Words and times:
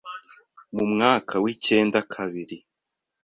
mu 0.75 0.85
mwaka 0.93 1.33
w’ikenda 1.43 1.99
kabiri 2.13 2.57